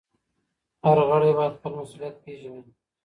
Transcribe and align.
هر 0.85 0.97
غړی 1.09 1.31
بايد 1.37 1.53
خپل 1.57 1.71
مسؤليت 1.81 2.15
پيژني. 2.23 2.61